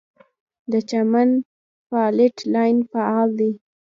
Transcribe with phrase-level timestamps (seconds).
[0.71, 1.29] د چمن
[1.89, 3.51] فالټ لاین فعال دی